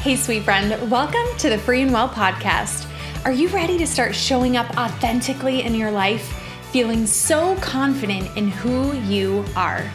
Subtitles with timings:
[0.00, 2.86] Hey, sweet friend, welcome to the Free and Well podcast.
[3.24, 8.46] Are you ready to start showing up authentically in your life, feeling so confident in
[8.48, 9.90] who you are?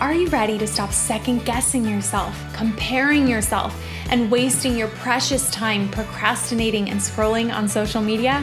[0.00, 3.78] Are you ready to stop second guessing yourself, comparing yourself,
[4.08, 8.40] and wasting your precious time procrastinating and scrolling on social media?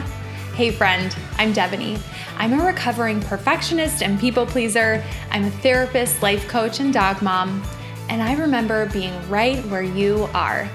[0.54, 2.00] Hey, friend, I'm Debony.
[2.38, 5.04] I'm a recovering perfectionist and people pleaser.
[5.32, 7.64] I'm a therapist, life coach, and dog mom.
[8.08, 10.70] And I remember being right where you are.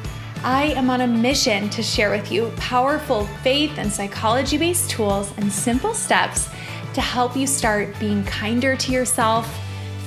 [0.45, 5.33] I am on a mission to share with you powerful faith and psychology based tools
[5.37, 6.49] and simple steps
[6.93, 9.51] to help you start being kinder to yourself,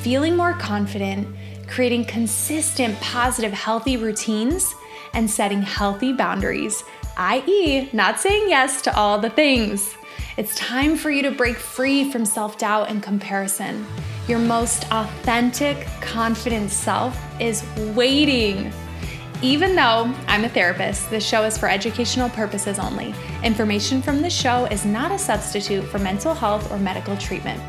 [0.01, 1.27] feeling more confident,
[1.66, 4.77] creating consistent, positive, healthy routines,
[5.12, 6.84] and setting healthy boundaries,
[7.16, 9.97] i.e., not saying yes to all the things.
[10.36, 13.84] It's time for you to break free from self doubt and comparison.
[14.28, 17.64] Your most authentic, confident self is
[17.97, 18.73] waiting
[19.42, 23.14] even though I'm a therapist, this show is for educational purposes only.
[23.45, 27.62] Information from the show is not a substitute for mental health or medical treatment.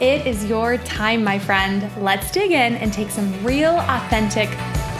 [0.00, 1.90] It is your time, my friend.
[1.98, 4.48] Let's dig in and take some real, authentic,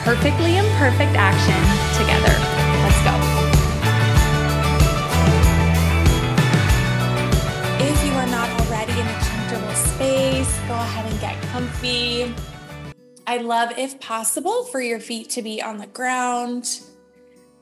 [0.05, 2.70] perfectly imperfect action together.
[13.31, 16.81] I love, if possible, for your feet to be on the ground.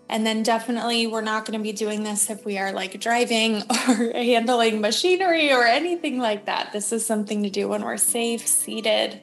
[0.08, 3.56] And then definitely, we're not going to be doing this if we are like driving
[3.88, 6.72] or handling machinery or anything like that.
[6.72, 9.20] This is something to do when we're safe, seated.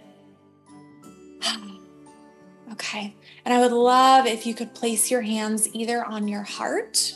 [2.74, 3.16] okay.
[3.44, 7.12] And I would love if you could place your hands either on your heart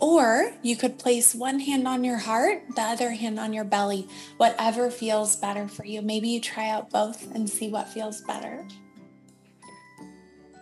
[0.00, 4.08] or you could place one hand on your heart, the other hand on your belly,
[4.36, 6.02] whatever feels better for you.
[6.02, 8.66] Maybe you try out both and see what feels better.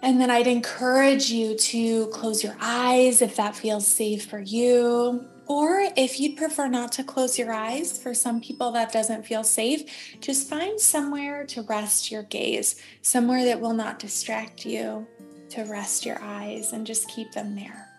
[0.03, 5.27] And then I'd encourage you to close your eyes if that feels safe for you.
[5.47, 9.45] Or if you'd prefer not to close your eyes, for some people that doesn't feel
[9.45, 15.07] safe, just find somewhere to rest your gaze, somewhere that will not distract you,
[15.51, 17.94] to rest your eyes and just keep them there.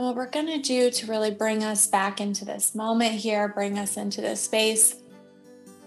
[0.00, 3.48] And what we're going to do to really bring us back into this moment here,
[3.48, 4.96] bring us into this space,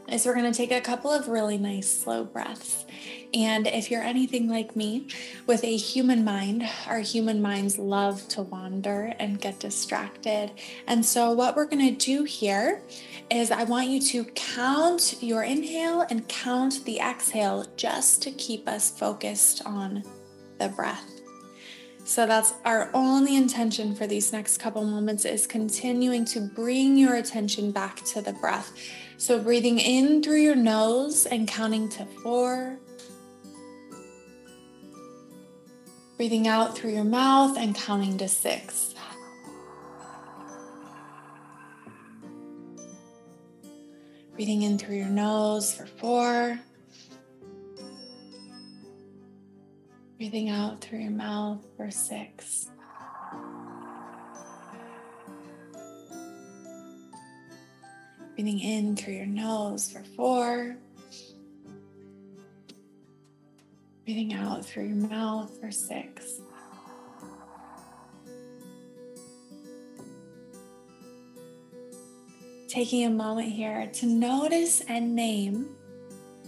[0.08, 2.86] is we're going to take a couple of really nice slow breaths.
[3.34, 5.08] And if you're anything like me
[5.48, 10.52] with a human mind, our human minds love to wander and get distracted.
[10.86, 12.84] And so, what we're going to do here
[13.32, 18.70] is I want you to count your inhale and count the exhale just to keep
[18.70, 20.04] us focused on
[20.60, 21.13] the breath.
[22.06, 27.16] So that's our only intention for these next couple moments is continuing to bring your
[27.16, 28.74] attention back to the breath.
[29.18, 32.78] So breathing in through your nose and counting to four.
[36.18, 38.94] Breathing out through your mouth and counting to six.
[44.34, 46.60] Breathing in through your nose for four.
[50.24, 52.70] Breathing out through your mouth for six.
[58.34, 60.78] Breathing in through your nose for four.
[64.06, 66.40] Breathing out through your mouth for six.
[72.70, 75.76] Taking a moment here to notice and name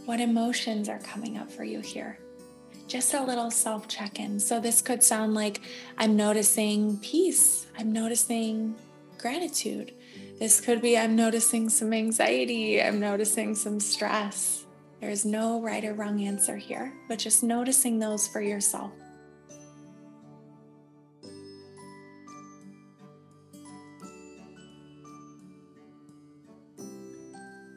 [0.05, 2.19] what emotions are coming up for you here
[2.95, 4.39] just a little self check in.
[4.39, 5.59] So, this could sound like
[5.97, 8.73] I'm noticing peace, I'm noticing
[9.17, 9.93] gratitude.
[10.39, 14.65] This could be I'm noticing some anxiety, I'm noticing some stress.
[15.01, 18.91] There's no right or wrong answer here, but just noticing those for yourself.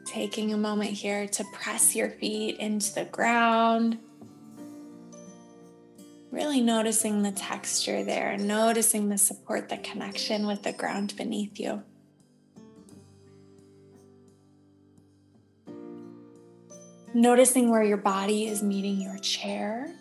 [0.05, 3.97] Taking a moment here to press your feet into the ground
[6.49, 11.83] really noticing the texture there, noticing the support, the connection with the ground beneath you.
[17.13, 19.93] Noticing where your body is meeting your chair.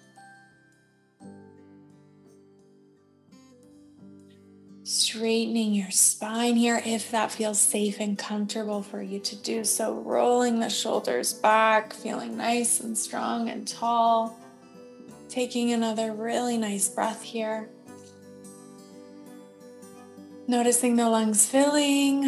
[4.84, 10.00] Straightening your spine here if that feels safe and comfortable for you to do so.
[10.00, 14.34] Rolling the shoulders back, feeling nice and strong and tall.
[15.28, 17.68] Taking another really nice breath here.
[20.46, 22.24] Noticing the lungs filling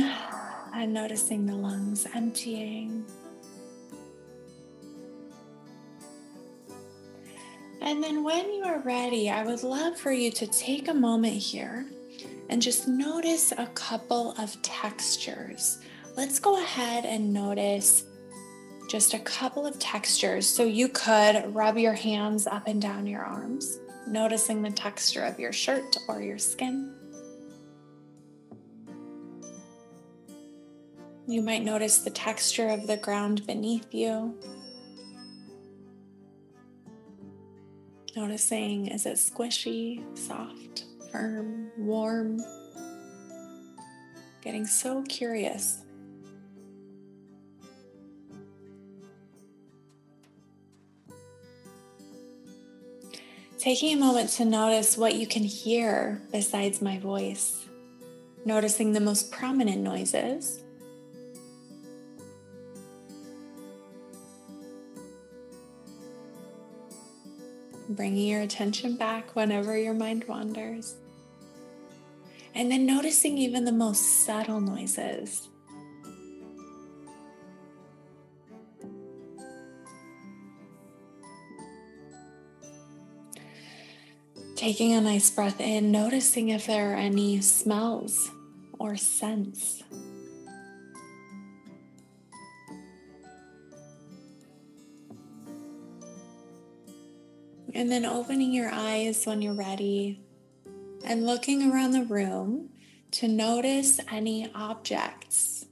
[0.74, 3.04] and noticing the lungs emptying.
[7.80, 11.36] And then when you are ready, I would love for you to take a moment
[11.36, 11.86] here
[12.50, 15.78] and just notice a couple of textures.
[16.16, 18.04] Let's go ahead and notice
[18.90, 20.48] just a couple of textures.
[20.48, 23.78] So you could rub your hands up and down your arms,
[24.08, 26.92] noticing the texture of your shirt or your skin.
[31.28, 34.36] You might notice the texture of the ground beneath you.
[38.16, 42.40] Noticing is it squishy, soft, firm, warm?
[44.42, 45.84] Getting so curious.
[53.60, 57.66] Taking a moment to notice what you can hear besides my voice,
[58.46, 60.62] noticing the most prominent noises.
[67.90, 70.94] Bringing your attention back whenever your mind wanders.
[72.54, 75.49] And then noticing even the most subtle noises.
[84.60, 88.30] Taking a nice breath in, noticing if there are any smells
[88.78, 89.82] or scents.
[97.72, 100.20] And then opening your eyes when you're ready
[101.06, 102.68] and looking around the room
[103.12, 105.64] to notice any objects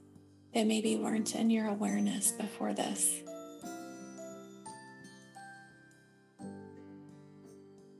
[0.55, 3.21] that maybe weren't in your awareness before this.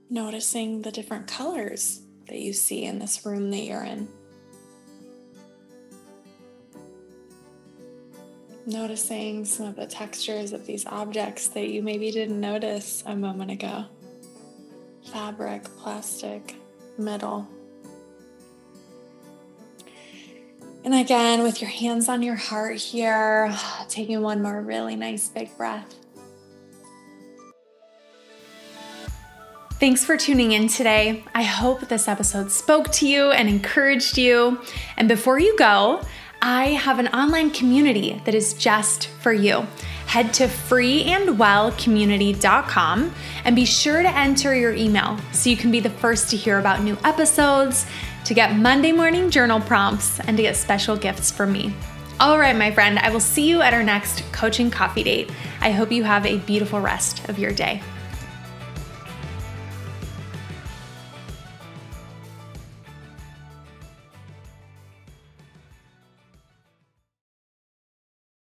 [0.09, 4.07] Noticing the different colors that you see in this room that you're in.
[8.69, 13.51] noticing some of the textures of these objects that you maybe didn't notice a moment
[13.51, 13.85] ago
[15.11, 16.55] fabric, plastic,
[16.99, 17.47] metal.
[20.83, 23.51] And again, with your hands on your heart here,
[23.89, 25.95] taking one more really nice big breath.
[29.79, 31.23] Thanks for tuning in today.
[31.33, 34.59] I hope this episode spoke to you and encouraged you.
[34.97, 36.01] And before you go,
[36.41, 39.65] I have an online community that is just for you.
[40.05, 43.13] Head to freeandwellcommunity.com
[43.45, 46.59] and be sure to enter your email so you can be the first to hear
[46.59, 47.85] about new episodes,
[48.25, 51.73] to get Monday morning journal prompts, and to get special gifts from me.
[52.19, 55.31] All right, my friend, I will see you at our next coaching coffee date.
[55.61, 57.81] I hope you have a beautiful rest of your day.